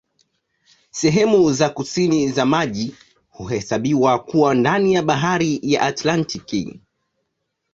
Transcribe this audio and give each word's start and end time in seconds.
Sehemu 0.91 1.53
za 1.53 1.69
kusini 1.69 2.31
za 2.31 2.45
maji 2.45 2.95
huhesabiwa 3.29 4.19
kuwa 4.19 4.53
ndani 4.55 4.93
ya 4.93 5.01
Bahari 5.03 5.59
ya 5.63 5.81
Antaktiki. 5.81 6.79